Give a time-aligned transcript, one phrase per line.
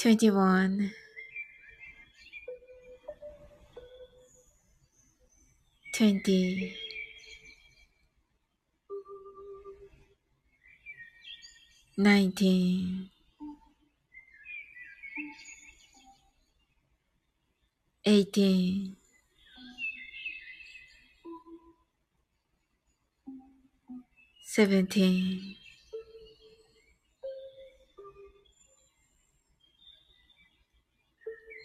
[0.00, 0.92] 21
[5.92, 6.74] 20
[11.98, 13.10] 19
[18.06, 18.96] 18
[24.46, 25.59] 17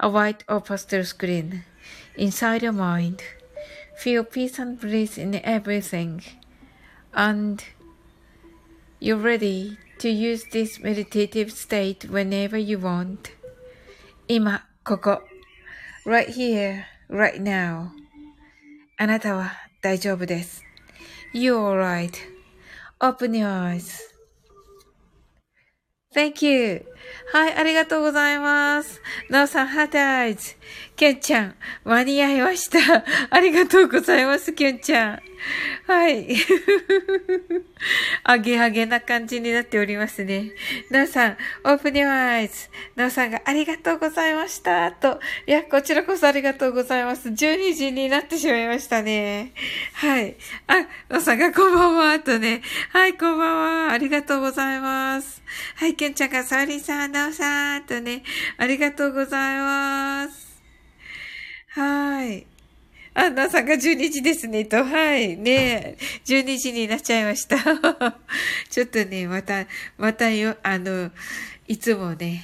[0.00, 1.64] a white or pastel screen
[2.16, 3.22] inside your mind.
[3.96, 6.22] Feel peace and bliss in everything.
[7.14, 7.64] And
[9.00, 13.32] you're ready to use this meditative state whenever you want.
[14.28, 15.22] 今、ここ。
[16.06, 17.90] right here, right now.
[18.98, 20.62] あなたは大丈夫です。
[21.34, 22.12] You're alright.
[23.00, 24.00] Open your eyes.
[26.14, 26.86] Thank you.
[27.33, 29.01] はい、ありがとうございます。
[29.29, 30.55] なおさん、ハートアイズ。
[30.95, 33.03] キュンちゃん、間に合いました。
[33.29, 35.21] ありがとうございます、キュンちゃん。
[35.87, 36.27] はい。
[38.23, 40.51] あげあげな感じになっておりますね。
[40.91, 42.69] なおさん、オープニュアイズ。
[42.95, 44.91] なおさんがありがとうございました。
[44.91, 45.19] と。
[45.47, 47.29] いや、こちらこそありがとうございます。
[47.29, 49.53] 12時になってしまいましたね。
[49.93, 50.35] はい。
[50.67, 52.19] あ、なおさんがこんばんは。
[52.19, 52.61] とね。
[52.91, 53.91] はい、こんばんは。
[53.91, 55.41] ありがとうございます。
[55.75, 57.85] はい、けんちゃんがサーリーさん、なおさん。
[57.85, 58.23] とね。
[58.57, 60.61] ありがとうございます。
[61.69, 62.45] はい。
[63.13, 64.83] あ、なさんが12時ですね、と。
[64.83, 65.35] はい。
[65.37, 67.57] ね12時になっちゃいました。
[68.69, 69.67] ちょっとね、また、
[69.97, 71.11] またよ、あの、
[71.67, 72.43] いつもね、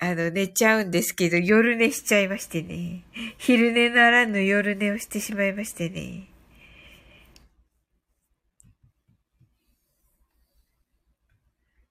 [0.00, 3.02] あの、寝ちゃうんですけど、夜寝しちゃいましてね。
[3.38, 6.31] 昼寝ならぬ夜寝をしてしまいましてね。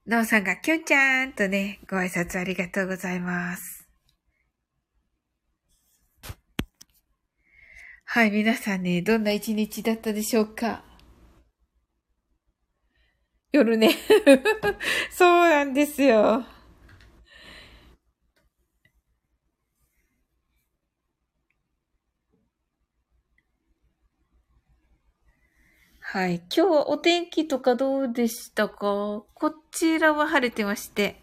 [0.06, 3.88] なおさんが、きょんちゃんとね、ご挨拶ありがとうございます。
[8.06, 10.84] はい、皆さんね、どんな一日だったでしょうか？
[13.52, 13.96] 夜ね。
[15.12, 16.46] そうなんですよ。
[26.14, 26.42] はい。
[26.54, 29.24] 今日はお天気とかどうでしたか？
[29.34, 31.22] こちらは晴れてまして。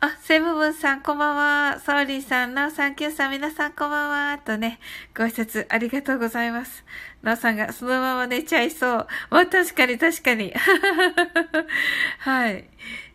[0.00, 1.78] あ、セブブンさん、こんばんは。
[1.78, 4.38] ソーリーさん、ナオさん、キューさん、皆さん、こんばんは。
[4.44, 4.80] とね、
[5.16, 6.84] ご挨拶ありがとうございます。
[7.22, 9.06] ナオさんがそのまま寝ちゃいそう。
[9.30, 10.52] まあ、確かに、確かに。
[12.18, 12.64] はい。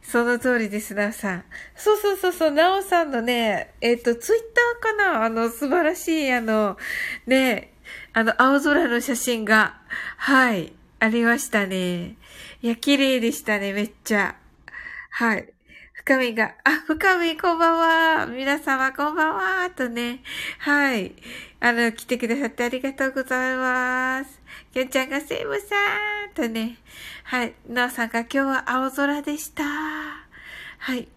[0.02, 1.44] その通りです、ナオさん。
[1.76, 4.42] そうそうそうそう、ナオさんのね、えっ、ー、と、ツイッ
[4.82, 5.26] ターかな？
[5.26, 6.78] あの、素晴らしい、あの、
[7.26, 7.74] ね、
[8.14, 9.82] あの、青空の写真が、
[10.16, 12.16] はい、ありましたね。
[12.62, 14.36] いや、綺麗でしたね、めっちゃ。
[15.12, 15.48] はい。
[15.94, 17.78] 深みが、あ、深みこんばん
[18.22, 18.26] は。
[18.26, 19.70] 皆様こんばんは。
[19.70, 20.24] とね。
[20.58, 21.14] はい。
[21.60, 24.42] あの、来てくださってありがとうございます。
[24.74, 25.76] きょんちゃんがセーブさ
[26.32, 26.78] んとね。
[27.26, 27.54] はい。
[27.70, 29.64] なおさんが今日は青空でした。
[29.64, 31.08] はい。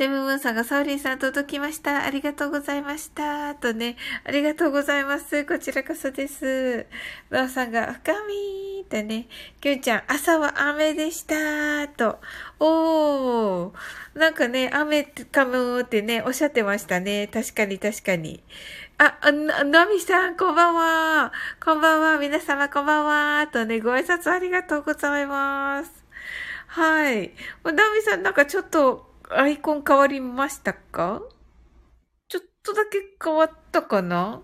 [0.00, 2.06] セムムーンさんがサウリンさん届きました。
[2.06, 3.54] ありがとうございました。
[3.54, 5.44] とね、ありがとうございます。
[5.44, 6.86] こちらこそです。
[7.28, 9.28] バオさんが深みーとね、
[9.60, 11.86] キュンちゃん、朝は雨でした。
[11.88, 12.18] と、
[12.58, 17.28] おー、なんかね、雨かもってね、おっしゃってましたね。
[17.30, 18.42] 確かに確かに。
[18.96, 21.32] あ、な、なみさん、こんばんは。
[21.62, 22.18] こんばんは。
[22.18, 23.46] 皆様、こんばんは。
[23.48, 25.92] とね、ご挨拶ありがとうございます。
[26.68, 27.34] はい。
[27.64, 31.22] なみさん、なんかちょっと、アイコン変わりましたか？
[32.28, 34.42] ちょっとだけ変わったかな？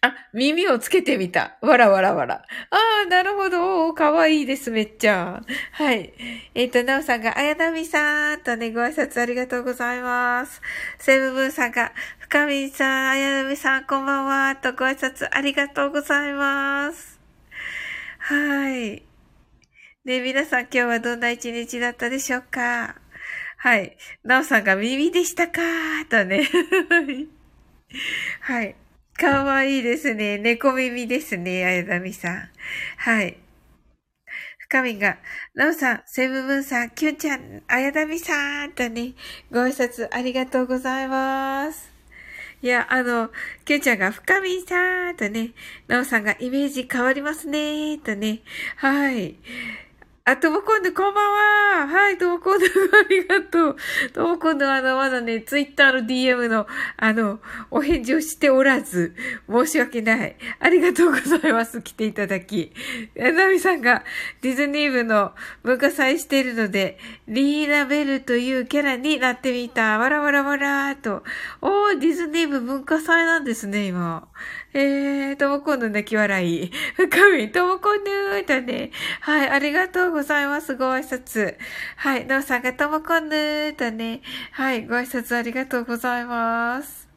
[0.00, 1.58] あ、耳をつけてみた。
[1.60, 2.36] わらわらわら。
[2.36, 2.44] あ
[3.04, 3.92] あ、なるほど。
[3.94, 5.42] かわいいです、めっちゃ。
[5.72, 6.12] はい。
[6.54, 10.62] えっ、ー、と、なおさんが、あやなみさんとね、ご挨拶ありがとうございます。
[11.00, 17.18] セブブンさんが、深みさん、あやなみさん、こんばんは、とご挨拶ありがとうございます。
[18.20, 19.07] はい。
[20.08, 22.96] ね皆さん今日はどんな一日だったでしょうか？
[23.58, 23.94] はい。
[24.24, 25.60] なおさんが耳でしたか？
[26.08, 26.48] とね。
[28.40, 28.74] はい。
[29.18, 30.38] かわいいですね。
[30.38, 32.48] 猫耳ですね、あやだみさん。
[32.96, 33.36] はい。
[34.60, 35.18] 深みが、
[35.54, 39.12] なおさん、セブブンさん、キュンちゃん、あやだみさんとね、
[39.50, 41.92] ご挨拶ありがとうございます。
[42.62, 43.30] いや、あの、
[43.66, 45.50] キュンちゃんが深みさんとね、
[45.86, 48.40] なおさんがイメージ変わりますねとね、
[48.76, 49.34] はい。
[50.28, 51.86] あ、ともこんぬ、こんばんは。
[51.86, 53.76] はい、ともこんぬ、ありがとう。
[54.12, 56.66] ともこんぬ、あの、まだね、ツイッターの DM の、
[56.98, 57.40] あの、
[57.70, 59.14] お返事をしておらず、
[59.50, 60.36] 申し訳ない。
[60.60, 61.80] ありがとうございます。
[61.80, 62.74] 来ていただき。
[63.16, 64.04] ナミさんが
[64.42, 65.32] ディズニー部の
[65.62, 69.96] 文化祭しているので、リーナベルというキャラになってみた。
[69.96, 71.22] わらわらわらーと。
[71.62, 74.28] おー、ディズニー部文化祭なんですね、今。
[74.74, 76.70] えー、ともこんぬ泣き笑い。
[76.94, 78.90] 深み、ともこんぬだね。
[79.20, 80.76] はい、ありがとうございます。
[80.76, 81.56] ご挨拶。
[81.96, 84.20] はい、なおさんがともこんぬだね。
[84.52, 87.08] はい、ご挨拶ありがとうございます。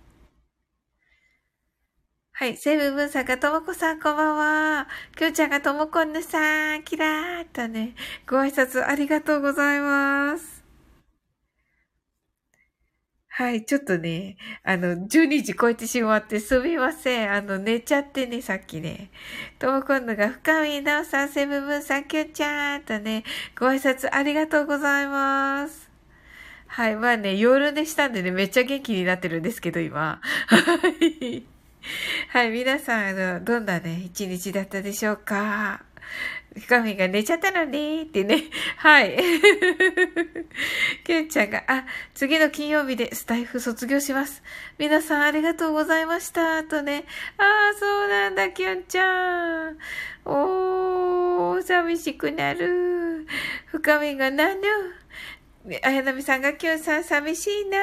[2.32, 4.88] はい、セブブンさんがともこさんこんばんは。
[5.18, 7.96] きょうちゃんがともこんぬさん、キラーとね。
[8.28, 10.61] ご挨拶ありがとうございます。
[13.42, 17.34] はい、ちょっとね、あの、12時超えてしまってすみません。
[17.34, 19.10] あの、寝ちゃってね、さっきね。
[19.58, 23.24] とも今度が深見直さん、セブブンさん、きゅんちゃんとね、
[23.60, 25.90] ご挨拶ありがとうございます。
[26.68, 30.22] はい、まあね、夜寝したんでね、めっちゃ元気になってるんですけど、今。
[30.46, 31.44] はい。
[32.28, 35.84] はい、皆さん、あの、どんなね、一日だったでしょうか？
[36.58, 38.44] 深みが寝ちゃったのねってね。
[38.78, 39.18] はい。
[41.06, 44.44] きゅんちゃんが、あ、次の金曜日でスタイフ卒業します。
[44.78, 46.64] 皆さんありがとうございました。
[46.66, 47.06] とね。
[47.38, 49.78] ああ、そうなんだ、きゅんちゃん。
[50.26, 53.26] おー、寂しくなる。
[53.68, 54.62] 深みがなぬ。
[55.84, 57.78] 綾波さんがきゅんさん寂しいな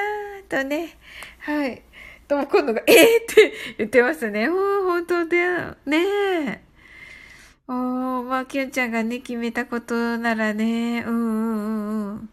[0.46, 0.98] とね。
[1.38, 1.82] はい。
[2.28, 4.50] とも今度が、えー、って言ってますね。
[4.50, 5.76] おー、本当だよ。
[5.87, 6.04] ね
[6.46, 6.67] え。
[7.70, 11.02] おー、まあ、きゅんちゃんがね、決めたことならね。
[11.06, 12.30] うんうん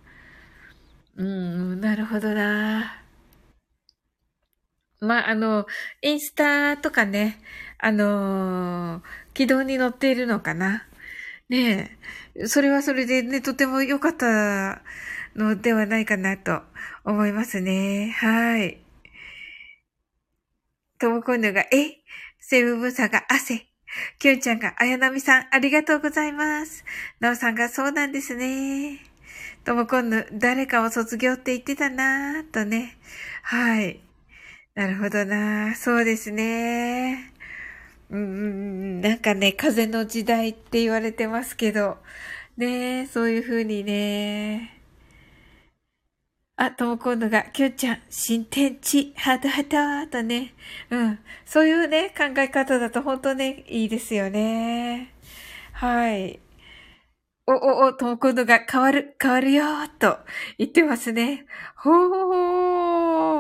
[1.18, 1.26] うん。
[1.72, 3.02] うん、なるほどな。
[5.02, 5.68] まあ、あの、
[6.02, 7.38] インスタとかね、
[7.80, 10.88] あのー、軌道に乗っているのかな。
[11.50, 11.98] ね
[12.36, 12.48] え。
[12.48, 14.82] それはそれでね、とても良かった
[15.36, 16.62] のではないかなと
[17.04, 18.16] 思いますね。
[18.18, 18.78] はい。
[20.98, 22.00] ともこんぬが、え？
[22.40, 23.68] セブブさが汗。
[24.20, 26.84] きゅんちゃんが、あやなみさん、ありがとうございます。
[27.20, 29.00] なおさんが、そうなんですね。
[29.64, 32.98] ともこんぬ、誰かを卒業って言ってたなぁ、とね。
[33.44, 34.00] はい。
[34.76, 37.32] なるほどなそうですね。
[38.10, 41.98] うん、なんかね、風の時代って言われてますけど、
[42.58, 44.80] ねそういう風にね、
[46.58, 50.54] あ、とも今度が、きゅんちゃん、新天地、ハトハトとね。
[50.90, 51.20] うん。
[51.46, 55.14] そういうね、考え方だと本当ね、いいですよね。
[55.74, 56.40] はい。
[57.48, 59.66] お、お、お、とも今度が変わる、変わるよ
[60.00, 60.18] と
[60.58, 61.46] 言ってますね。
[61.76, 61.92] ほ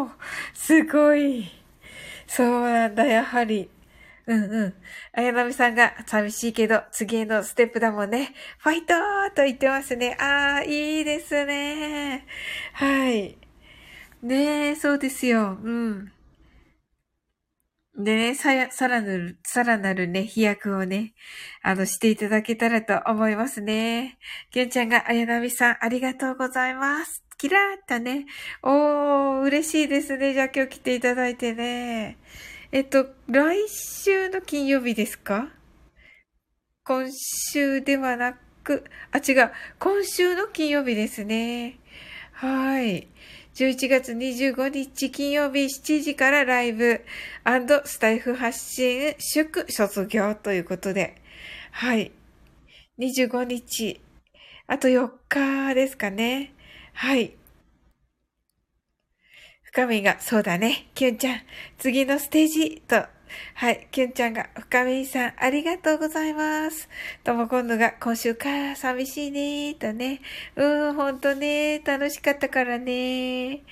[0.05, 0.09] ー、
[0.53, 1.49] すごい。
[2.27, 3.69] そうなんだ、やはり。
[4.27, 4.73] うんうん。
[5.13, 8.33] 綾波さんが寂しいけど、次へのステップだもんね。
[8.59, 10.17] ファイトーと言ってますね。
[10.19, 12.25] ああ、いいですね。
[12.73, 13.37] はい。
[14.23, 15.59] ねえ、そうですよ。
[15.61, 16.11] うん。
[17.97, 21.13] でね、さ、さらなる、さらなるね、飛躍をね、
[21.61, 24.17] あの、していただけたらと思いますね。
[24.51, 27.23] きゅんちゃんが、綾波さん、ありがとうございます。
[27.37, 28.25] キラーっとね。
[28.63, 30.33] おー、嬉しいですね。
[30.33, 32.17] じゃあ今日来ていただいてね。
[32.71, 35.49] えっと、来週の金曜日ですか？
[36.83, 39.51] 今週ではなく、あ、違う。
[39.79, 41.79] 今週の金曜日ですね。
[42.31, 43.07] はい。
[43.53, 47.05] 11月25日金曜日7時からライブ
[47.85, 51.21] スタイフ発信祝卒業ということで。
[51.71, 52.11] はい。
[52.99, 54.01] 25日。
[54.67, 56.53] あと4日ですかね。
[56.93, 57.33] はい。
[59.75, 61.41] 深みが、そうだね、キュンちゃん、
[61.77, 62.95] 次のステージ、と。
[63.55, 66.87] はい、キュンちゃんが、深みさん、ありがとうございます。
[67.25, 70.21] とも今度が、今週か、寂しいね、とね。
[70.55, 73.63] うん、ほんとね、楽しかったからね。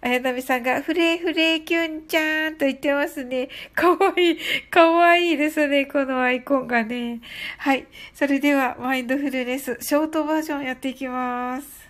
[0.00, 3.48] あやなみさんが、フレフレキュンちゃんと言ってますね。
[3.74, 4.38] かわいい。
[4.70, 5.86] かわいいですね。
[5.86, 7.22] このアイコンがね。
[7.58, 7.88] はい。
[8.14, 11.89] それでは、マインドフルネス、ショートバージョンやっていきます。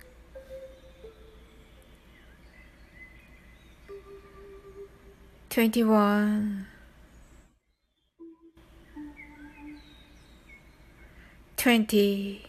[5.51, 6.65] 21
[11.57, 12.41] 20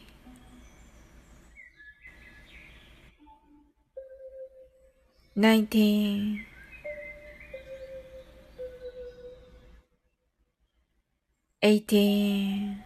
[5.34, 6.46] 19
[11.60, 12.76] 18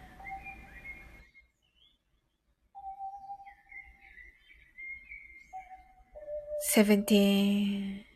[6.73, 8.06] 17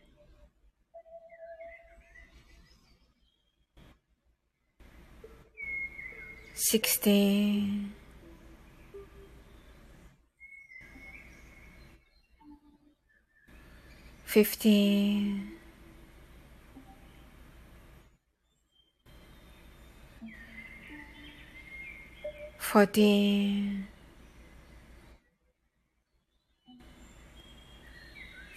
[6.69, 7.91] sixteen,
[14.25, 15.51] fifteen,
[22.59, 23.87] fourteen,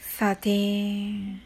[0.00, 1.40] thirteen.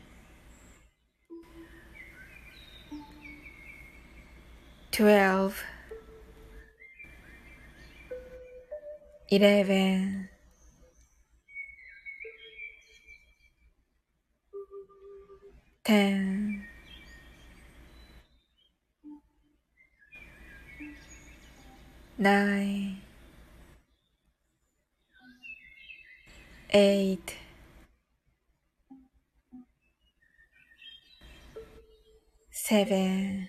[4.91, 5.63] 12
[9.31, 10.29] eleven,
[15.85, 16.65] ten,
[22.19, 23.01] nine,
[26.71, 27.37] eight,
[32.51, 33.49] seven,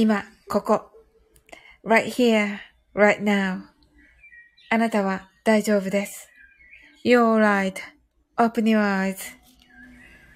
[0.00, 0.92] 今、ここ。
[1.84, 2.58] right here,
[2.94, 3.62] right now.
[4.70, 6.28] あなたは大丈夫です。
[7.04, 7.40] You're
[8.36, 8.80] right.Open your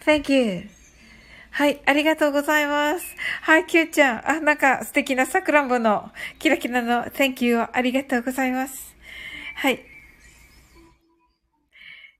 [0.04, 0.68] eyes.Thank you.
[1.52, 3.06] はい、ありがとうございます。
[3.42, 4.28] はい、キューちゃん。
[4.28, 8.96] あ、なんか素敵なさくらんぼのキラキラの Thank you をありがとうございます。
[9.54, 9.78] はい。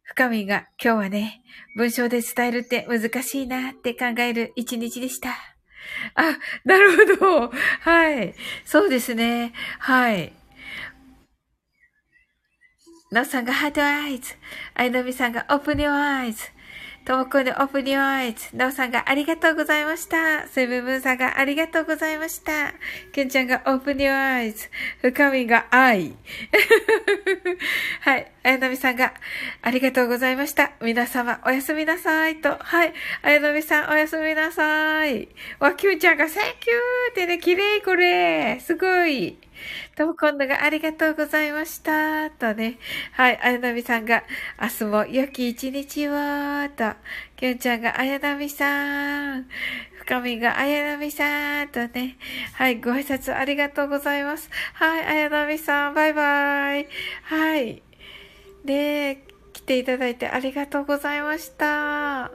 [0.05, 1.43] 深みが今日はね、
[1.75, 5.52] 文章で伝えるって難しいなって考える一日でした。
[6.15, 7.53] あ、なるほど。
[7.81, 8.35] はい。
[8.65, 9.53] そうですね。
[9.79, 10.33] はい。
[13.11, 14.35] なおさんがハートアイズ。
[14.75, 16.51] あいのみさんがオープニュアイズ。
[17.05, 18.57] ともこんでオープニュアイズ。
[18.57, 20.47] なおさんがありがとうございました。
[20.47, 22.73] セブンブンさんがありがとうございました。
[23.11, 24.69] けんちゃんがオープニュアイズ。
[25.01, 26.15] 深みが愛。
[28.03, 28.31] はい。
[28.45, 29.15] あやのみさんが
[29.63, 30.73] ありがとうございました。
[30.81, 32.57] 皆様おやすみなさいと。
[32.57, 32.93] はい。
[33.23, 35.29] あやのみさんおやすみなさい。
[35.59, 36.79] わ、きゅんちゃんが Thank you!
[37.11, 38.61] ってね、綺麗これ。
[38.61, 39.39] すごい。
[39.97, 42.31] とも今度がありがとうございました。
[42.31, 42.79] とね。
[43.13, 43.39] はい。
[43.43, 44.25] あやなみさんが、
[44.61, 46.13] 明日も良き一日を。
[46.77, 46.95] と。
[47.37, 49.47] きゅんちゃんがあやなみさん。
[50.01, 51.69] 深みがあやなみさん。
[51.69, 52.17] とね。
[52.55, 52.81] はい。
[52.81, 54.51] ご挨拶ありがとうございます。
[54.75, 55.07] はい。
[55.07, 55.95] あやなみさん。
[55.95, 56.89] バイバイ。
[57.25, 57.83] はい。
[58.65, 62.31] で、来ていただいてありがとうございました。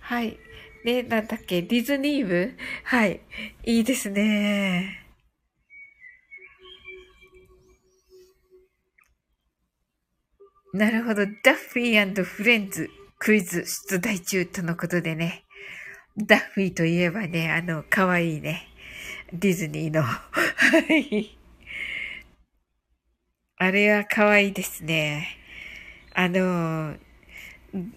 [0.00, 0.38] はい。
[0.82, 2.54] ね、なんだっけ、ディズニー部？
[2.84, 3.20] はい。
[3.64, 4.99] いいですね。
[10.72, 11.26] なるほど。
[11.26, 15.44] ダッフィーフレンズクイズ出題中とのことでね。
[16.16, 18.68] ダッフィーといえばね、あの、かわいいね。
[19.32, 20.02] ディズニーの。
[20.02, 20.18] は
[20.88, 21.36] い。
[23.56, 25.28] あれはかわいいですね。
[26.14, 26.94] あの、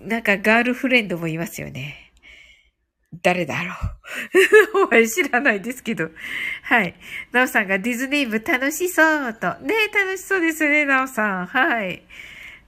[0.01, 2.11] なんかガールフレンドもいますよね。
[3.21, 3.73] 誰だろ
[4.73, 6.09] う お前知らないですけど。
[6.63, 6.95] はい。
[7.31, 9.53] なおさんがディズニー部楽しそうと。
[9.59, 11.45] ね楽しそうですね、なおさん。
[11.45, 12.01] はい。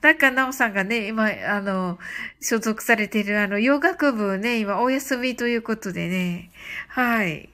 [0.05, 1.97] なんか、なおさんがね、今、あの、
[2.39, 6.51] 所属されている、あの、洋楽部ね、今、お休みということでね。
[6.89, 7.49] はい。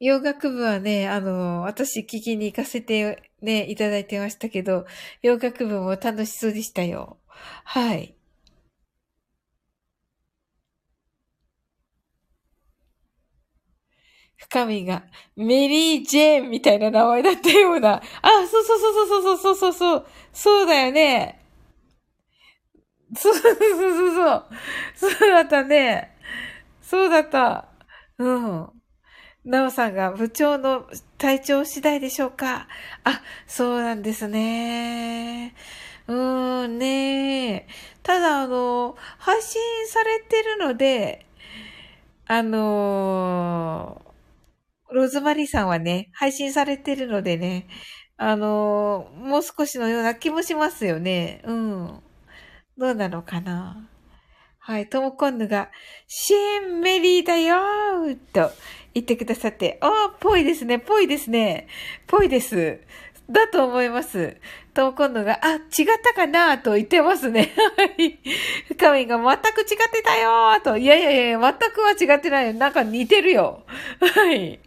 [0.00, 4.86] 洋楽部はね、あの、私聞きに行かせてね、いただいてましたけど、
[5.22, 7.18] 洋楽部も楽しそうでしたよ。
[7.64, 8.14] はい。
[14.48, 15.02] 深みが、
[15.36, 17.96] メリー・ジェーンみたいな名前だったような。
[18.22, 20.06] あ、そうそうそうそうそうそうそうそう。
[20.32, 21.40] そうだよね。
[23.16, 25.30] そうそうそうそうそう。
[25.30, 26.16] だったね。
[26.82, 27.68] そうだった。
[28.18, 28.70] うん。
[29.44, 30.86] なおさんが部長の
[31.18, 32.68] 体調次第でしょうか
[33.04, 35.54] あ、そうなんですね。
[36.08, 37.68] うーん、ね
[38.02, 41.26] ただ、あの、配信されてるので、
[42.26, 44.00] あの
[44.94, 47.66] ローズマリーさんはね、配信されてるのでね、
[48.16, 51.42] あのもう少しのような気もしますよね。
[51.44, 52.00] うん。
[52.78, 53.88] どうなのかな
[54.60, 55.68] はい、トモコンヌが、
[56.06, 58.52] シーンメリーだよーと
[58.94, 61.66] 言ってくださって、あー、ぽいですね、ぽいですね、
[62.06, 62.78] ぽいです。
[63.28, 64.36] だと思います。
[64.74, 65.60] トモコンヌが、あ、違っ
[66.02, 67.52] たかなと言ってますね。
[67.76, 68.20] はい。
[68.68, 70.76] 深みが全く違ってたよーと。
[70.76, 72.54] いやいやいや、全くは違ってないよ。
[72.54, 73.64] なんか似てるよ。
[74.00, 74.60] はい。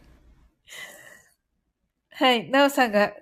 [2.20, 2.50] はい。
[2.50, 3.14] なおさんが、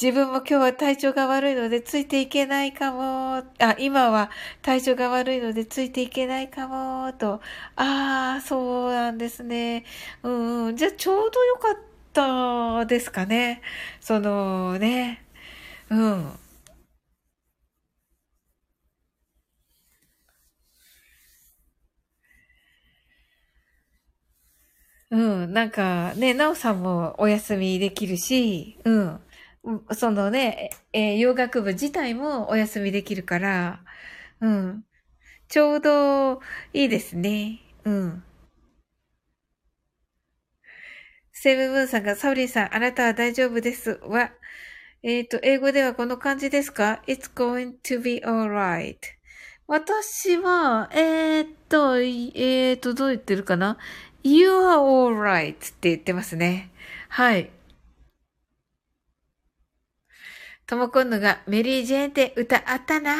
[0.00, 3.38] 自分も今日は体調が悪いのでついていけないかも。
[3.58, 4.30] あ、今は
[4.62, 7.12] 体調が悪いのでついていけないかも。
[7.14, 7.40] と。
[7.74, 9.84] ああ、そうなんですね。
[10.22, 10.76] うん、うん。
[10.76, 11.76] じゃあちょうどよかっ
[12.12, 13.60] たですかね。
[14.00, 15.24] そのね。
[15.90, 16.32] うん。
[25.14, 29.20] うん、なんかね、なおさんもお休みできるし、うん。
[29.92, 33.80] そのね、えー、洋楽部自体もお休みできるから、
[34.40, 34.84] うん。
[35.46, 36.40] ちょうど
[36.72, 37.60] いいですね。
[37.84, 38.24] うん。
[41.30, 44.32] セブブンさんが、サウリンさん、あなたは大丈夫ですは、
[45.04, 48.96] えっ、ー、と、英語ではこの感じですか ?It's going to be alright.
[49.68, 53.78] 私は、えっ、と、えっ、と、どう言ってるかな？
[54.24, 56.70] You are alright って言ってますね。
[57.10, 57.50] はい。
[60.66, 63.14] ともこんのがメリー・ジェーンって歌あったな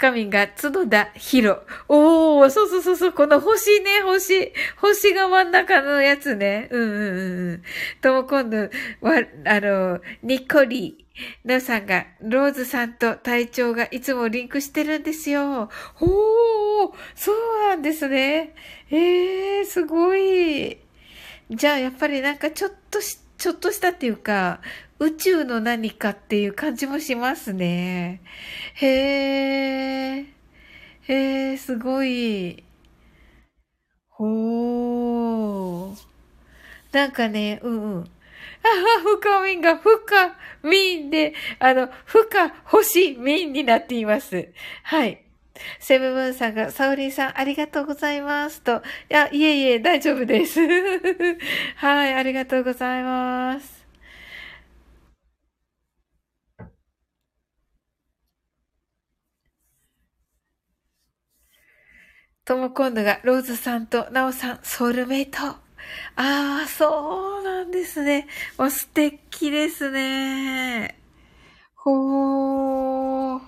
[0.00, 1.62] 深みが角田ヒロ。
[1.86, 4.50] おー、そうそうそうそう、この星ね、星。
[4.78, 6.68] 星が真ん中のやつね。
[6.70, 7.62] うんうんうん。
[8.00, 11.06] とも今度は、あの、ニッコリ。
[11.44, 15.68] なさんが、ローズさんと体調がいつもリンクしてるんですよ。
[15.92, 18.54] ほー、そうなんですね。
[18.90, 20.78] えー、すごい。
[21.50, 24.62] じゃあ、やっぱりなんかちょっとし、ちょっとしたっていうか、
[25.00, 28.20] 宇宙の何かっていう感じもしますね。
[28.74, 28.86] へ
[30.18, 30.26] え。
[31.08, 32.62] へえ、すごい。
[34.10, 35.96] ほー。
[36.92, 38.02] なんかね、うんうん。
[38.02, 38.06] あ
[38.98, 44.50] あ、深みんが深みんで、あの、深星みんになっています。
[44.82, 45.24] はい。
[45.78, 48.76] セブブンさんが、サオリンさん、ありがとうございますと。
[48.76, 50.60] いや、いえいえ、大丈夫です。
[51.76, 53.79] はい、ありがとうございます。
[62.50, 65.38] とも今度が、ローズさんとナオさん、ソウルメイト。
[65.38, 65.60] あ
[66.16, 68.26] あ、そうなんですね。
[68.58, 70.98] もう素敵ですね。
[71.76, 73.40] ほー。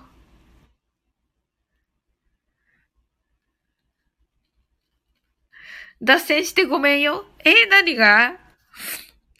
[6.01, 7.25] 脱線してごめんよ。
[7.43, 8.37] えー、何が？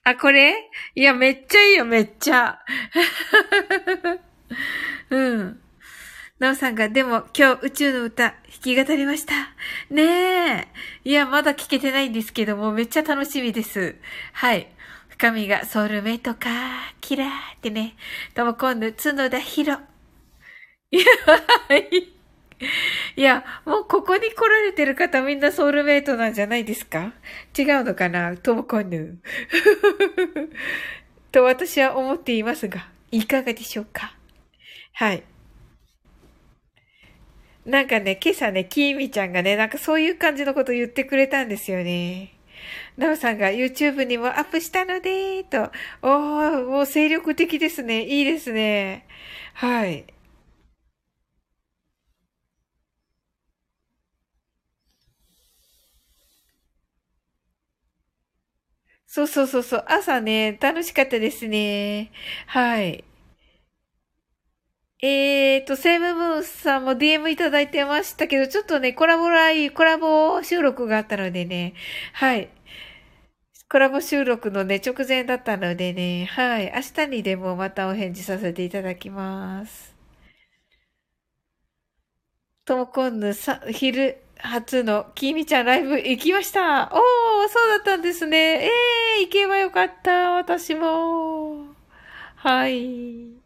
[0.03, 0.69] あ、これ？
[0.93, 2.59] いや、めっちゃいいよ、めっちゃ。
[5.09, 5.62] うん。
[6.43, 9.33] なおさんが、でも今日宇宙の歌弾き語りました。
[9.89, 10.67] ねえ。
[11.05, 13.95] いや、まだ聞けてないんですけども、めっちゃ楽しみです。
[14.33, 14.67] はい。
[15.07, 16.49] 深みがソウルメイトか、
[16.99, 17.95] キラーってね。
[18.35, 19.77] とも今度、角田ヒロ。
[20.91, 21.03] いや、
[23.15, 23.21] い。
[23.21, 27.13] や、もうここに来られてる方みんなソウルメイトなんじゃないですか？
[27.57, 28.35] 違うのかな？
[28.35, 29.17] トモコンヌ。
[31.31, 34.17] と私は思っていますが、いかがでしょうか？
[34.91, 35.23] はい。
[37.65, 42.33] なんかね、今朝ね、キーミちゃんがね、なんかそういう感じのこと言ってくれたんですよね。
[42.97, 45.71] なおさんが YouTube にもアップしたので、と。
[46.01, 48.03] おー、もう精力的ですね。
[48.05, 49.05] いいですね。
[49.55, 50.05] はい。
[59.07, 59.85] そうそうそうそう。
[59.87, 62.11] 朝ね、楽しかったですね。
[62.47, 63.03] はい。
[65.05, 71.73] えーと、セムムーンさんも DM いただいてましたけど、ちょっとね、コラボライ、コラボ収録があったのでね、
[72.13, 72.49] はい。
[73.69, 76.71] コラボ収録のね、直前だったのでね、はい。
[76.73, 79.93] 明日にでもまたお返事させていただきます。
[82.63, 86.89] ともこんぬさ、昼、初のきみちゃんライブ行きました。
[86.93, 88.67] おー、そうだったんですね。
[88.67, 90.31] えー、行けばよかった。
[90.31, 91.75] 私も。
[92.37, 93.42] はい。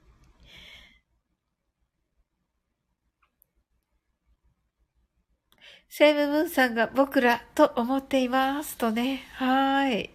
[5.98, 9.24] セイムムーンさんが僕らと思っていますとね。
[9.34, 10.12] はい。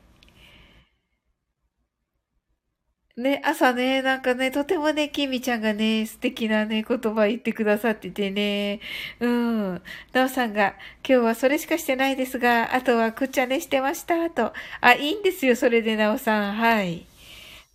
[3.17, 8.79] ね、朝ね、なんかね、とてもね、きみちゃんがね、素敵なね、言葉言ってくださっててね、
[9.19, 9.83] うん。
[10.13, 14.53] なおさんが、今日はそれしかしてないですが、あとはくっちゃねしてました、と。
[14.81, 16.55] あ、いいんですよ、それでなおさん。
[16.55, 17.07] はい。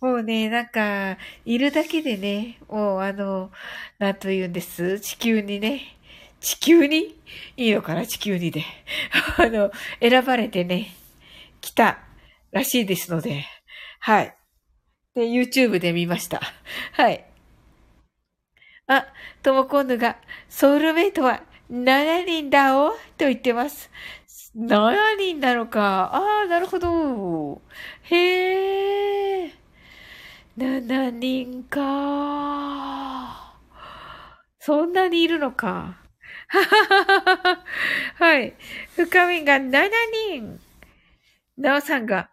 [0.00, 3.50] もうね、なんか、いるだけでね、もうあの、
[3.98, 4.98] なんと言うんです。
[5.00, 5.97] 地球にね、
[6.40, 7.16] 地球に？
[7.56, 8.06] いいのかな？
[8.06, 8.64] 地球にで。
[9.38, 9.70] あの、
[10.00, 10.94] 選ばれてね、
[11.60, 11.98] 来た
[12.52, 13.44] らしいですので、
[14.00, 14.34] はい。
[15.14, 16.40] で、YouTube で見ました。
[16.92, 17.24] はい。
[18.86, 19.06] あ、
[19.42, 20.16] ともこんぬが、
[20.48, 22.92] ソウルメイトは7人だお？
[22.92, 23.90] と言ってます。
[24.56, 26.10] 7人なのか。
[26.14, 27.60] ああ、なるほど。
[28.02, 29.52] へえ。
[30.56, 33.54] 7人か。
[34.58, 36.07] そんなにいるのか。
[38.16, 38.54] はい。
[38.96, 39.90] 深みが7
[40.32, 40.60] 人。
[41.58, 42.30] なおさんが、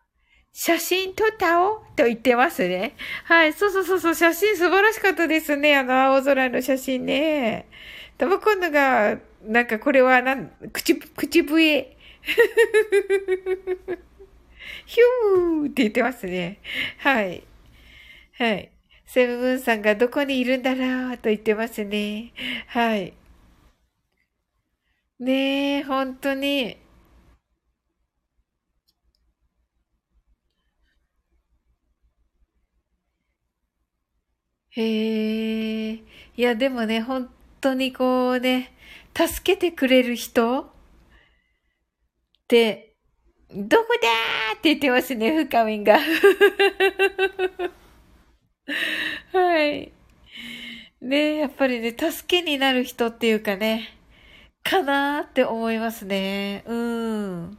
[0.53, 2.95] 写真撮ったおと言ってますね。
[3.25, 3.53] はい。
[3.53, 4.15] そうそうそうそう。
[4.15, 5.75] 写真素晴らしかったですね。
[5.75, 7.67] あの青空の写真ね。
[8.17, 11.97] たば今度が、なんかこれは、なん、口、口笛。
[14.85, 16.59] ヒューって言ってますね。
[16.99, 17.43] はい。
[18.37, 18.71] はい。
[19.05, 22.31] セブンさんがどこにいるんだろうと言ってますね。
[22.67, 23.13] はい。
[25.19, 26.77] ねえ、本当に。
[34.71, 35.95] へえ。
[35.95, 36.01] い
[36.37, 37.29] や、でもね、本
[37.61, 38.73] 当にこうね、
[39.15, 40.65] 助けてくれる人っ
[42.47, 42.95] て、
[43.51, 45.99] どこだーって言ってますね、深みんが。
[49.31, 49.91] はい。
[51.01, 53.94] ねやっぱりね、助けになる人っていうかね、
[54.65, 56.63] かなーって思いますね。
[56.67, 57.57] うん。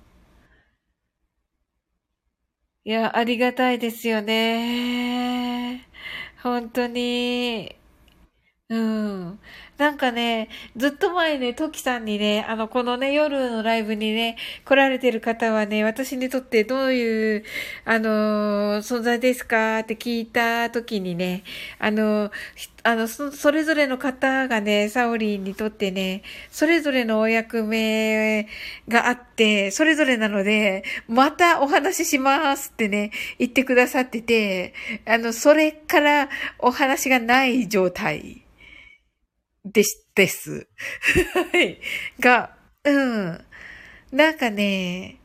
[2.85, 5.87] いや、ありがたいですよね。
[6.43, 7.75] 本当に。
[8.71, 9.41] うん。
[9.79, 17.45] なんかね、ずっと前ね、トキさんにね、あの、このね、夜のライブにね、来られてる方はね、私にとってどういう、
[17.85, 21.45] あの存在ですかって聞いた時にね、
[21.79, 22.31] あの
[22.87, 28.47] あの、そ、それぞれの方がね、サオリンにとってね、それぞれのお役目
[28.89, 34.73] があって、それぞれなので、またお話ししますってね、言ってくださってて、
[35.05, 36.29] あの、それから
[36.61, 38.46] お話がない状態。
[39.73, 40.69] です、です。
[41.53, 41.81] はい。
[42.21, 43.45] が、うん。
[44.13, 45.21] なんかね、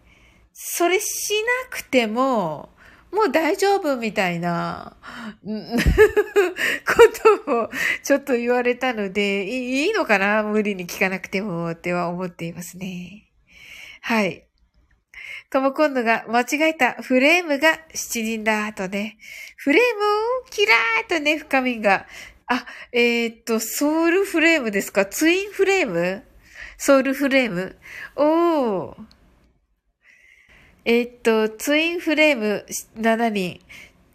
[0.54, 1.32] それし
[1.70, 2.70] なくても、
[3.12, 4.96] もう大丈夫みたいな、
[5.44, 5.52] こ
[7.46, 7.70] とを
[8.04, 10.44] ちょっと言われたので、いいのかな？
[10.44, 13.30] 無理に聞かなくてもっては思っていますね。
[14.02, 14.48] はい。
[15.52, 19.18] とも今度が間違えたフレームが七人だとね。
[19.58, 22.08] フレームをキラーとね、深みが
[22.54, 25.06] あ、えー、っと、ソウルフレームですか？
[25.06, 26.22] ツインフレーム？
[26.78, 27.78] ソウルフレーム？
[28.18, 28.96] おー。
[30.84, 32.66] えー、っと、ツインフレーム
[32.98, 33.62] 7人。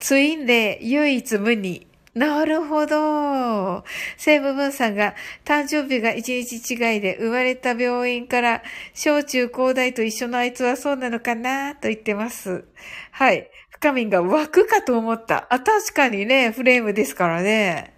[0.00, 1.86] ツインで唯一無二。
[2.12, 3.84] なるほど。
[4.18, 5.14] セーブブンさんが
[5.46, 11.74] 誕生日が一日違いで生まれた病院から小中高大と一緒のあいつはそうなのかな？
[11.74, 12.64] と言ってます。
[13.12, 13.48] はい。
[13.70, 15.46] 深みんが枠かと思った。
[15.48, 17.95] あ、確かにね、フレームですからね。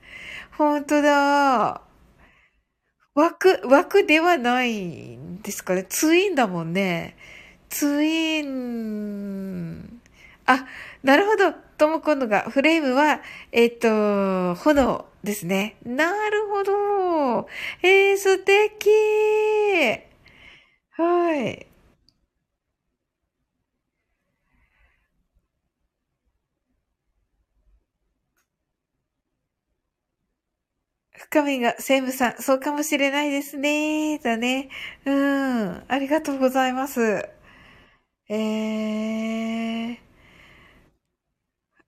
[0.59, 1.83] 本当だ。
[3.15, 5.85] 枠、枠ではないんですかね。
[5.85, 7.17] ツインだもんね。
[7.69, 10.01] ツイン。
[10.47, 10.67] あ、
[11.05, 11.53] なるほど。
[11.53, 13.21] とも今度が、フレームは、
[13.53, 15.77] えっ、と、炎ですね。
[15.85, 17.49] なるほど。
[17.85, 18.91] えー、素敵。
[20.97, 21.68] はい。
[31.31, 34.19] 深みが、セイムさん、そうかもしれないですね。
[34.19, 34.71] だね。
[35.05, 35.85] うん。
[35.87, 37.29] ありがとうございます。
[38.31, 39.99] えー。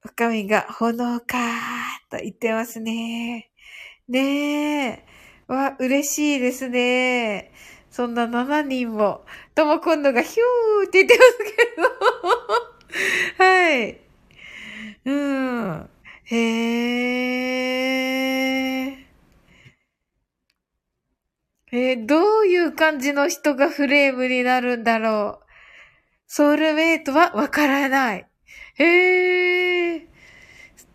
[0.01, 1.41] 深みが、炎かー
[2.11, 3.49] と言ってますね。
[4.07, 5.05] ねえ。
[5.47, 7.51] わ、嬉しいですね。
[7.89, 9.25] そんな7人も。
[9.55, 11.37] とも今度がヒューって言ってます
[13.37, 13.41] けど。
[13.43, 13.99] はい。
[15.05, 15.89] うん。
[16.25, 18.70] へー。
[21.71, 25.45] えー、どういう感じの人がフレームになるんだろう。
[26.27, 28.27] ソウルメイトはわからない。
[28.75, 30.07] へえ。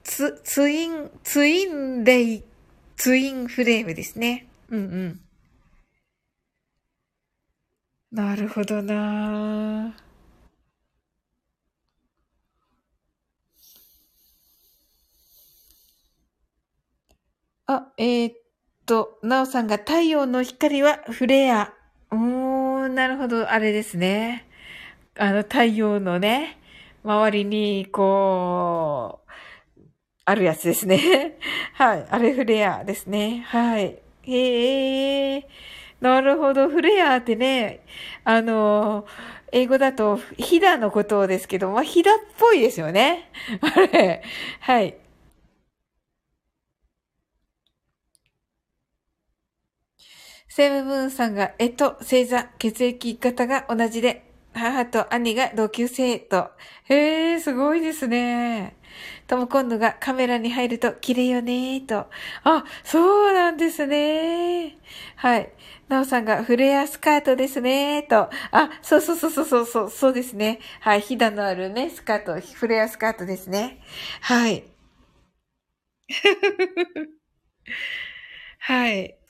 [0.05, 2.45] ツ、ツイン、ツインレイ、
[2.97, 4.47] ツインフレームですね。
[4.71, 5.21] うんうん。
[8.13, 9.95] なるほどな
[17.67, 18.33] あ、えー、
[18.87, 21.73] と、なおさんが太陽の光はフレア。
[22.13, 24.47] うーん、なるほど、あれですね。
[25.19, 26.59] あの、太陽のね、
[27.05, 29.33] 周りに、こう、
[30.25, 31.39] あるやつですね。
[31.75, 32.07] はい。
[32.11, 33.45] あれフレアですね。
[33.47, 33.99] はい。
[34.23, 35.49] へえ。
[36.01, 36.69] なるほど。
[36.69, 37.81] フレアってね、
[38.25, 39.07] あの、
[39.53, 43.31] 英語だと、ヒダのことですけど、まあ、ヒダっぽいですよね。
[43.63, 44.23] あれ。
[44.61, 44.95] はい。
[50.57, 56.49] セブブーンさんが、えっと、星座、血液型が同じで、母と兄が同級生と。
[56.85, 58.75] へえ、すごいですね。
[59.27, 62.07] とも今度がカメラに入ると綺麗よねーと。
[62.43, 64.79] あ、そうなんですね。
[65.17, 65.53] はい。
[65.89, 68.31] なおさんがフレアスカートですねーと。
[68.51, 70.61] あ、そうそうそうそうそう、そうですね。
[70.81, 71.03] はい。
[71.03, 73.83] ひだのあるね、スカート、フレアスカートですね。
[74.23, 74.65] はい。
[78.59, 79.26] はい。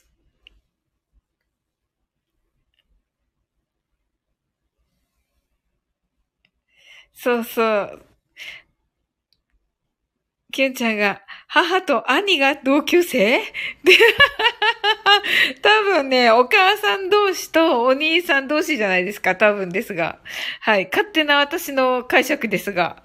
[7.19, 8.05] そうそう。
[10.51, 13.39] キュンちゃんが、母と兄が同級生？
[13.39, 13.43] で、
[15.63, 20.19] 多分ね、お母さん同士とお兄さん同士じゃないですか、多分ですが。
[20.61, 20.87] はい。
[20.91, 23.01] 勝手な私の解釈ですが。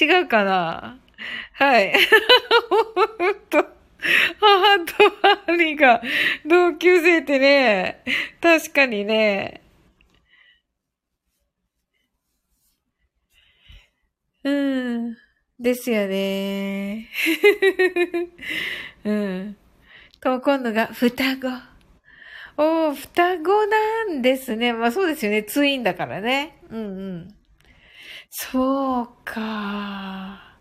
[0.00, 0.98] 違うかな？
[1.52, 1.92] はい。
[3.50, 3.66] と。
[4.40, 4.78] 母
[5.46, 6.02] と兄が
[6.46, 8.02] 同級生ってね、
[8.40, 9.61] 確かにね。
[14.44, 14.50] う
[15.10, 15.16] ん。
[15.58, 17.08] ですよね。
[19.04, 19.56] うん。
[20.20, 21.48] と、今度が双子。
[22.56, 24.72] おー、双子なんですね。
[24.72, 25.42] まあそうですよね。
[25.44, 26.58] ツインだからね。
[26.70, 27.34] うんうん。
[28.30, 30.56] そうか。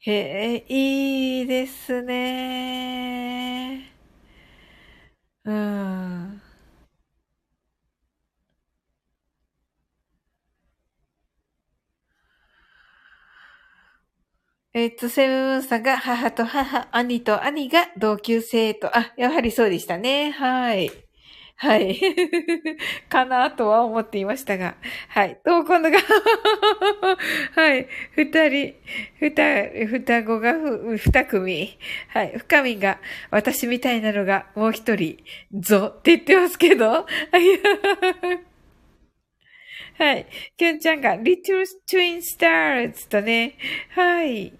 [0.00, 3.92] へえ、いいですね。
[5.44, 6.42] うん。
[14.76, 20.32] えっと、セブンさんが母と母、兄と兄が同級生と、あ、やはりそうでしたね。
[20.32, 20.90] はい。
[21.56, 21.98] はい。
[23.08, 24.76] かなとは思っていましたが。
[25.08, 25.40] はい。
[25.42, 25.98] と、今度が
[27.54, 27.88] はい。
[28.16, 28.74] 二人、
[29.18, 29.30] 二、
[29.86, 31.78] 双子がふ二組。
[32.08, 32.34] はい。
[32.36, 35.16] 深みが、私みたいなのがもう一人、
[35.54, 37.06] ぞって言ってますけど。
[39.98, 40.26] はい。
[40.58, 43.54] きゅんちゃんが、リトルツインスターズとね。
[43.94, 44.52] はい。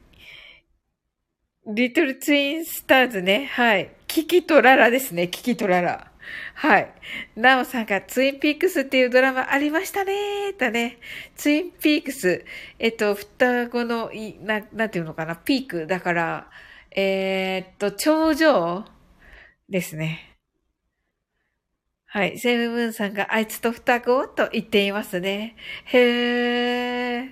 [1.69, 3.47] リトルツインスターズね。
[3.47, 3.91] はい。
[4.07, 5.27] キキとララですね。
[5.27, 6.13] キキとララ。
[6.55, 6.93] はい。
[7.35, 10.99] ナオさんがツインピークスっていうドラマありましたねーとね。
[11.35, 12.45] ツインピークス。
[12.79, 15.35] えっと、双子の、い、な、なんていうのかな？
[15.35, 15.89] ピーク。
[15.89, 16.51] だから、
[16.93, 18.85] えー、っと、頂上
[19.69, 20.37] ですね。
[22.07, 22.39] はい。
[22.39, 24.29] セブブンさんがあいつと双子？
[24.29, 25.57] と言っていますね。
[25.87, 27.31] へー。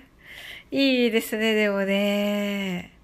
[0.71, 2.94] いいですね、でもね。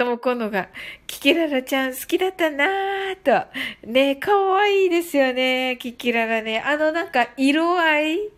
[0.00, 0.70] ともこのが、
[1.06, 3.86] キキララちゃん好きだったなぁと。
[3.86, 6.58] ね、かわいいですよね、キキララね。
[6.58, 8.32] あのなんか色合い好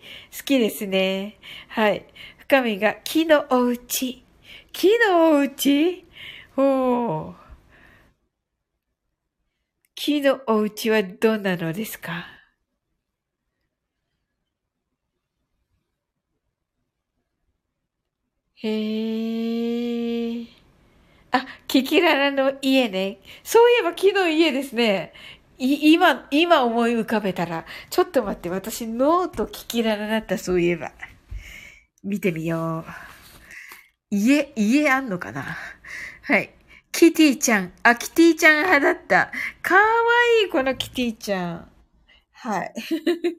[0.44, 1.38] きですね。
[1.68, 2.04] はい。
[2.38, 4.24] 深みが木のおうち。
[4.72, 6.04] 木のおうち
[6.56, 7.32] お。
[9.94, 12.26] 木のおうちはどんなのですか？
[18.56, 19.41] へー。
[21.72, 23.16] キキララの家ね。
[23.42, 25.14] そういえば木の家ですね。
[25.56, 30.92] い、今、今思い浮かべたら、ちょっと待って、私ノートキキララだった、そういえば。
[32.04, 32.84] 見てみよう。
[34.10, 35.56] 家、家あんのかな？
[36.24, 36.50] はい。
[36.92, 37.72] キティちゃん。
[37.82, 39.32] あ、キティちゃん派だった。
[39.62, 39.80] かわ
[40.44, 41.68] いい、このキティちゃん。
[42.32, 42.74] はい。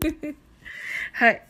[1.14, 1.42] はい。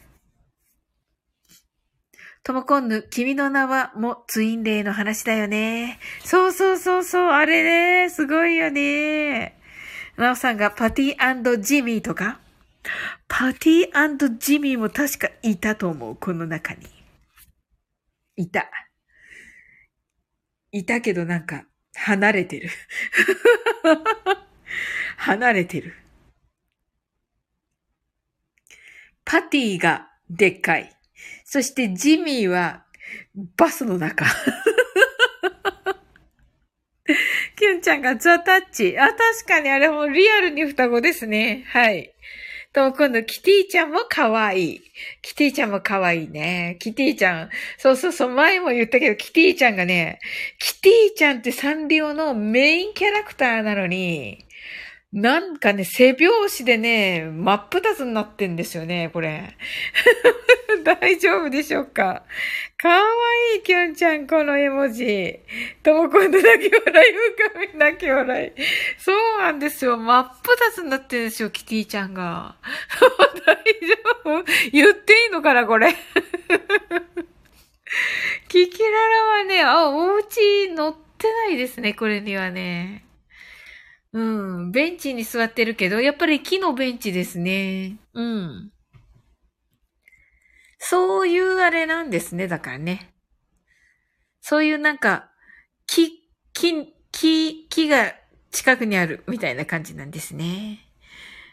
[2.43, 5.97] ともこんぬ、君の名はもツインレイの話だよね。
[6.25, 9.57] そうそうそうそう、あれね、すごいよね。
[10.17, 12.41] なおさんがパティジミーとか？
[13.29, 16.85] パティジミーも確かいたと思う、この中に。
[18.35, 18.69] いた。
[20.73, 21.63] いたけどなんか、
[21.95, 22.69] 離れてる。
[25.15, 25.93] 離れてる。
[29.23, 30.93] パティがでっかい。
[31.53, 32.83] そしてジミーは
[33.57, 34.25] バスの中。
[37.55, 38.97] キュンちゃんがザタッチ。
[38.97, 41.63] あ、確かにあれもリアルに双子ですね。
[41.67, 42.11] はい。
[42.73, 44.81] と、今度、キティちゃんも可愛い。
[45.21, 46.77] キティちゃんも可愛いね。
[46.79, 47.51] キティちゃん。
[47.77, 50.21] そうそうそう、前も言ったけど、キティちゃんがね、
[50.57, 54.43] キティちゃんってサンリオのメインキャラクターなのに、
[55.13, 59.55] なんかね、背拍子でね、真っ二つになってんですよね、これ。
[60.83, 62.23] 大丈夫でしょうか？
[62.77, 63.03] かわ
[63.55, 65.39] いい、きゅんちゃん、この絵文字。
[65.83, 67.13] とも今度泣き笑い、
[67.53, 68.51] 深み泣き笑い。
[68.97, 69.97] そうなんですよ。
[69.97, 72.55] 真っ二つになってるんですよ、キティちゃんが。
[73.45, 73.63] 大丈
[74.25, 74.43] 夫？
[74.71, 75.93] 言っていいのかな、これ？
[78.47, 83.05] キキララはね、あ、お家乗ってないですね、これにはね。
[84.13, 84.71] うん。
[84.71, 87.97] ベンチに座ってるけど、やっぱり木のベンチですね。
[88.13, 88.71] うん。
[90.77, 93.13] そういうあれなんですね、だからね。
[94.41, 95.31] そういうなんか、
[95.87, 98.13] 木、木、木、木が
[98.51, 100.79] 近くにあるみたいな感じなんですね。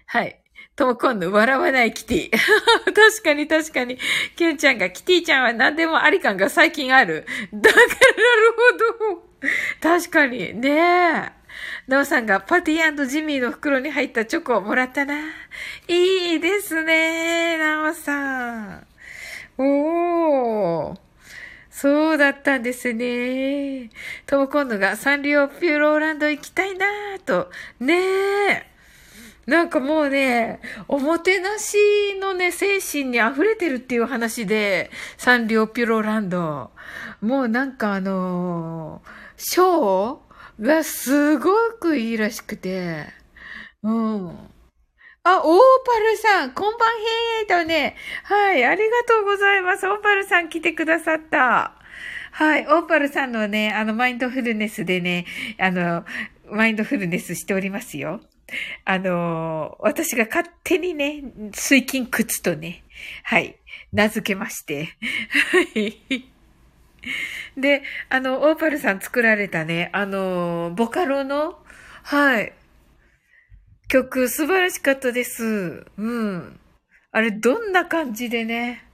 [0.07, 0.43] はい。
[0.77, 2.31] とも今度、笑わないキティ。
[2.93, 3.99] 確かに確かに。
[4.37, 7.27] キュンちゃんが、キティちゃんは何でもあり感が最近ある。
[7.55, 8.53] だからなる
[9.01, 9.31] ほど。
[9.81, 10.55] 確かに。
[10.55, 11.40] ねえ。
[11.87, 15.19] なおさんがパティジミーの袋に入ったチョコをもらったな。
[15.89, 18.87] いいですね、なおさん。
[19.59, 20.99] おー。
[21.71, 23.91] そうだったんですね。
[24.27, 27.51] とも今度がサンリオピューローランド行きたいなぁと。
[27.79, 27.95] ね
[28.51, 28.67] え。
[29.47, 31.77] なんかもうね、おもてなし
[32.21, 36.71] のね、精神に溢れてるっていう話で、サンリオピュローランド。
[37.21, 40.19] もうなんかあのーショー
[40.61, 41.51] がすご
[41.81, 43.07] くいいらしくて、
[43.83, 44.29] うん。
[45.23, 47.97] あ、オーパルさん、こんばんへーとね。
[48.25, 49.87] はい、ありがとうございます。
[49.89, 51.75] オーパルさん来てくださった。
[52.33, 55.27] はい、オーパルさんのね、あの、マインドフルネスでね、
[55.59, 56.05] あの、
[56.51, 58.21] マインドフルネスしておりますよ。
[58.85, 62.85] あの、私が勝手にね、水金靴とね、
[63.25, 63.57] はい、
[63.93, 64.89] 名付けまして。
[65.53, 66.30] はい。
[67.57, 71.59] で、あの、オーパルさん作られたね、あの、ボカロの、
[72.03, 72.53] はい、
[73.89, 75.85] 曲素晴らしかったです。
[75.97, 76.61] うん。
[77.13, 78.85] あれ、どんな感じでね、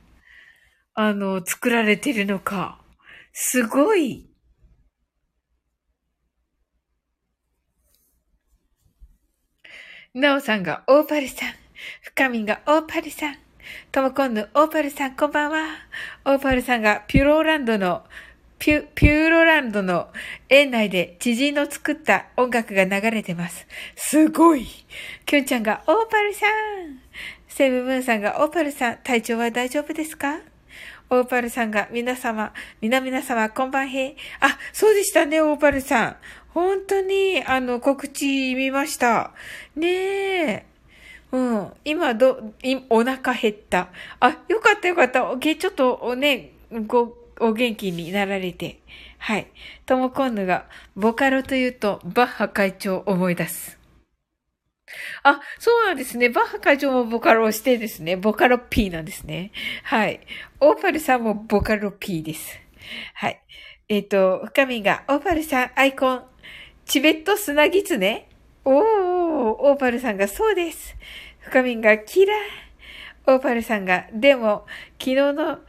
[0.94, 2.80] あの、作られてるのか。
[3.32, 4.30] すごい。
[10.14, 11.54] なおさんがオーパルさん。
[12.00, 13.45] 深みがオーパルさん。
[13.92, 15.66] ともこんぬ、オーパルさん、こんばんは。
[16.24, 18.04] オーパルさんがピューローランドの、
[18.58, 20.08] ピュ、ピューロランドの
[20.48, 23.66] 園内で知人の作った音楽が流れてます。
[23.96, 24.66] すごい。
[25.26, 27.00] きゅんちゃんが、オーパルさん。
[27.48, 30.38] セブブーンさんが、オーパルさん、体調は大丈夫ですか？
[31.08, 34.16] オーパルさんが、皆様、皆々様、こんばんへ。
[34.40, 36.16] あ、そうでしたね、オーパルさん。
[36.48, 39.32] 本当に、あの、告知見ました。
[39.74, 39.88] ね
[40.50, 40.66] え。
[41.32, 41.72] うん。
[41.84, 43.88] 今、ど、いお腹減った。
[44.20, 45.22] あ、よかったよかった。
[45.38, 46.52] ちょっとお、ね、
[46.86, 48.80] ご、お元気になられて。
[49.18, 49.48] はい。
[49.86, 53.78] ともこんぬが、ボカロというと、バッハ会長を思い出す。
[55.22, 56.28] あ、そうなんですね。
[56.28, 58.16] バッハ会長もボカロをしてですね。
[58.16, 59.50] ボカロ P なんですね。
[59.82, 60.20] はい。
[60.60, 62.58] オーパルさんもボカロ P です。
[63.14, 63.42] はい。
[63.88, 66.24] えっ、ー、と、深みが、オーパルさんアイコン、
[66.84, 68.28] チベット砂ギツネ？
[68.68, 68.82] おー、
[69.70, 70.96] オーパルさんがそうです。
[71.38, 73.32] 深みんがキラー。
[73.32, 74.66] オーパルさんが、でも、
[74.98, 75.60] 昨日の、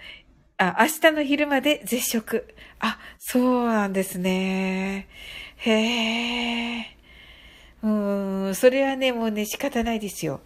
[0.57, 2.55] あ、明日の昼まで絶食。
[2.79, 5.07] あ、そうなんですね。
[5.57, 6.97] へえ。
[7.83, 10.41] うーん、それはね、もうね、仕方ないですよ。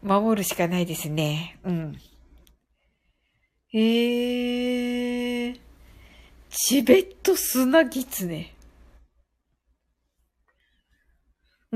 [0.00, 1.58] 守るしかないですね。
[1.64, 1.96] うん。
[3.72, 5.56] へえ。
[6.50, 8.52] チベット砂ギツネ。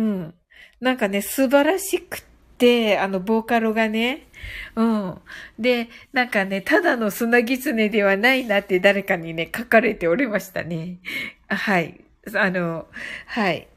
[0.01, 0.35] うん。
[0.81, 2.23] なんかね、素晴らしくっ
[2.57, 4.29] て、あの、ボーカルがね、
[4.75, 5.21] うん。
[5.59, 11.01] で、なんかね、ただの砂狐ではないなって誰かにね、書かれておりましたね。
[11.49, 12.01] はい。
[12.35, 12.87] あの、
[13.27, 13.69] はい。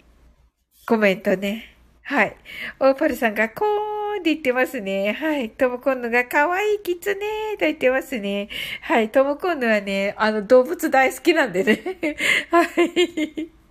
[0.88, 1.76] コメントね。
[2.04, 2.36] はい。
[2.80, 5.14] オーパルさんが、こーんって言ってますね。
[5.14, 5.50] はい。
[5.50, 8.50] トモコンヌが、かわいいキツネと言ってますね。
[8.82, 9.10] はい。
[9.10, 12.16] トモコンヌはね、あの、動物大好きなんでね。
[12.50, 13.63] はい。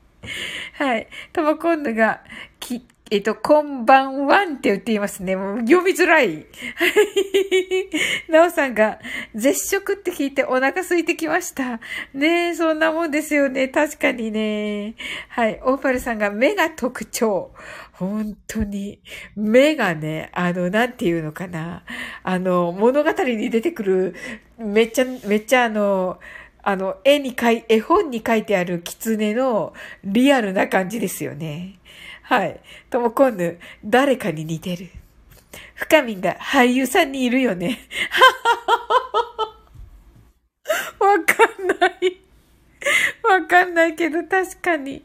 [0.74, 1.08] はい。
[1.32, 2.22] トモコンヌが、
[2.60, 5.36] き、えっと、こんばんはんって言っていますね。
[5.36, 6.46] もう読みづらい。
[8.30, 9.00] なおさんが、
[9.34, 11.78] 絶食って聞いてお腹空いてきました。
[12.14, 13.68] ねえ、そんなもんですよね。
[13.68, 14.94] 確かにね。
[15.28, 15.60] はい。
[15.62, 17.52] オーパルさんが目が特徴。
[17.92, 19.00] 本当に。
[19.36, 21.84] 目がね、あの、なんていうのかな。
[22.22, 24.14] あの、物語に出てくる、
[24.56, 26.18] めっちゃ、めっちゃあの、
[26.62, 31.78] あの、絵に書い、絵本に書いてある狐のリアルな感じですよね。
[32.22, 32.60] はい。
[32.88, 33.54] とも今度、
[33.84, 34.88] 誰かに似てる。
[35.74, 37.78] 深みが俳優さんにいるよね。
[40.98, 42.20] わかんない。
[43.24, 45.04] わかんないけど、確かに。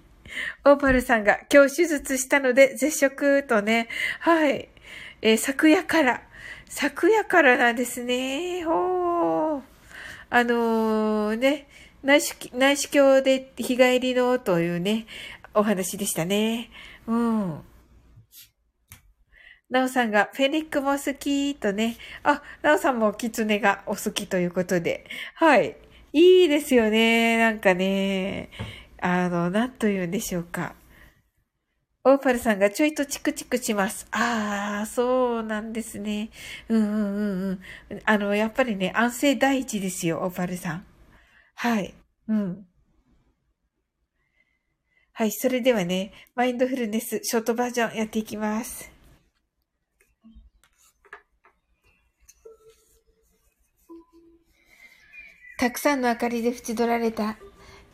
[0.63, 3.87] オーパルさんが今日手術したので絶食とね。
[4.19, 4.69] はい。
[5.21, 6.21] えー、昨夜から。
[6.69, 8.63] 昨夜からなんですね。
[8.63, 9.76] ほー。
[10.29, 11.67] あのー、ね、
[12.03, 15.05] 内視、内視鏡で日帰りのというね、
[15.53, 16.69] お話でしたね。
[17.07, 17.61] うん。
[19.69, 21.97] なおさんが、フェニックも好きとね。
[22.23, 25.05] あ、なおさんもキツネがお好きということで。
[25.35, 25.75] はい。
[26.13, 27.37] いいですよね。
[27.37, 28.49] なんかね。
[29.01, 30.75] あの、なんと言うんでしょうか。
[32.09, 34.07] オーパルさんがちょいとチクチクします。
[34.11, 36.29] ああ、そうなんですね。
[36.69, 37.59] うんうんうん
[37.91, 38.01] うん。
[38.05, 40.85] あの、やっぱりね、安静第一ですよ、オーパルさん。
[41.55, 41.93] はい。
[42.29, 42.65] うん。
[45.11, 45.31] はい。
[45.31, 48.89] それではね、マインドフルネスショートバージョンやっていきます。
[55.59, 57.37] たくさんの明かりで縁取られた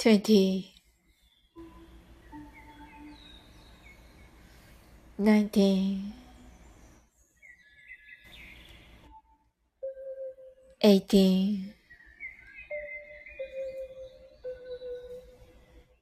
[0.00, 0.64] 20
[5.18, 6.14] 19
[10.80, 11.74] 18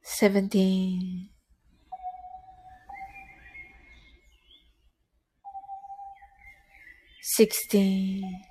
[0.01, 1.29] 17
[7.21, 8.48] 16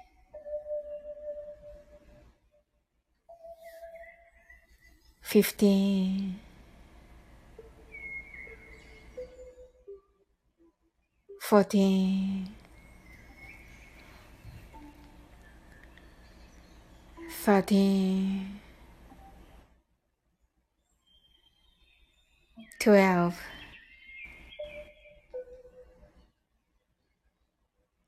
[5.28, 6.38] 15
[11.38, 12.48] 14
[17.44, 18.60] 13
[22.80, 23.34] 12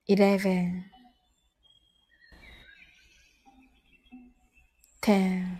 [0.08, 0.84] 11
[5.02, 5.59] 10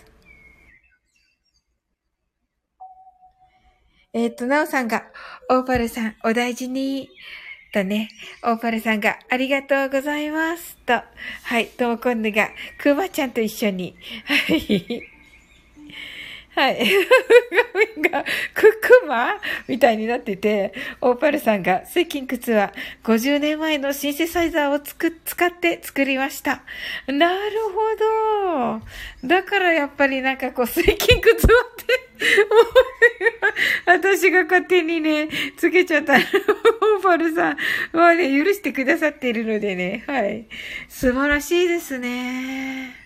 [4.13, 5.05] えっ、ー、と、なおさんが、
[5.49, 7.09] オーパルさん、お大事に。
[7.71, 8.09] とね、
[8.43, 10.75] オーパルさんがありがとうございます。
[10.85, 11.01] と、
[11.43, 13.95] はい、ともこんぬが、くまちゃんと一緒に、
[14.25, 15.01] はい。
[16.53, 16.77] はい。
[16.77, 19.35] 画面が、クックマ
[19.67, 22.73] みたいになってて、オーパルさんが、水金靴は
[23.03, 26.63] 50年前のシンセサイザーをつく、使って作りました。
[27.07, 28.79] なるほ
[29.21, 29.27] ど。
[29.27, 32.01] だからやっぱりなんかこう、水金靴はって、
[33.85, 36.15] 私が勝手にね、つけちゃった。
[36.15, 36.21] オー
[37.01, 37.55] パルさ
[37.93, 40.47] んはね、許してくださっているのでね、はい。
[40.89, 43.00] 素晴らしいですね。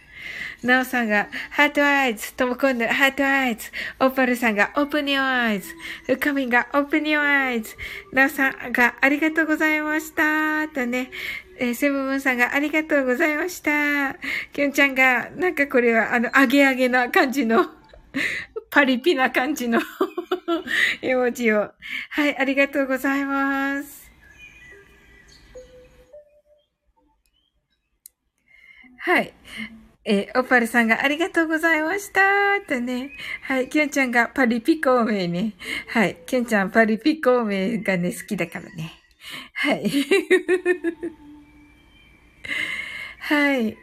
[0.66, 2.34] なおさんが、 heart eyes。
[2.34, 3.70] ともこんで、 heart eyes。
[3.99, 5.74] オパルさんが、 open your eyes。
[6.07, 7.76] ふかみんが、 open your eyes。
[8.11, 10.68] なおさんが、ありがとうございました。
[10.70, 11.11] とね、
[11.59, 14.16] えー、セブブンさんがありがとうございました。
[14.51, 17.68] きゅんちゃんが、なんかこれは、あの、あげあげな感じの、
[18.72, 19.80] パリピな感じの
[21.01, 21.72] 絵文字を。
[22.09, 24.11] はい、ありがとうございます。
[28.97, 29.32] はい。
[30.08, 32.22] えー、オパルさんがありがとうございました。
[32.68, 33.10] とね。
[33.41, 33.70] はい。
[33.70, 35.56] キュンちゃんがパリピ孔明ね。
[35.88, 36.18] はい。
[36.28, 38.93] キュンちゃんパリピ孔明がね、好きだからね。
[39.53, 39.89] はい。
[43.18, 43.76] はい。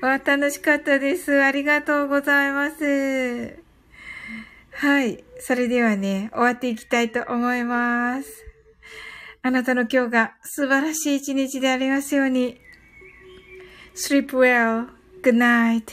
[0.00, 1.42] わ、楽しかったです。
[1.42, 3.58] ありがとうございます。
[4.72, 5.22] はい。
[5.40, 8.46] それではね、終わっていきたいと思います。
[9.42, 12.58] あなたの今日が素晴らしい一日でありますように。
[13.94, 14.95] sleep well.
[15.22, 15.92] Good night.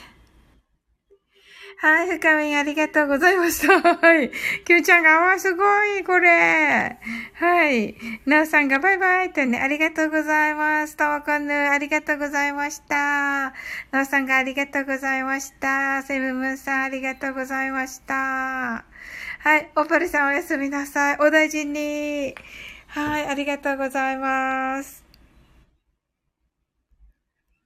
[1.82, 3.82] はい、深みありがとうございました。
[3.82, 4.32] はい。
[4.64, 5.64] きゅうちゃんが、わ、すご
[5.98, 6.98] い、これ。
[7.34, 7.96] はい。
[8.26, 10.96] なおさんが、バイバイとね、ありがとうございます。
[10.96, 13.54] とわこんぬ、ありがとうございました。
[13.92, 16.04] なおさんが、ありがとうございました。
[16.04, 18.14] セブムーンさん、ありがとうございました。
[18.16, 19.70] はい。
[19.76, 21.18] オパルさん、おやすみなさい。
[21.20, 22.34] お大事に。
[22.88, 25.03] はい、ありがとうございます。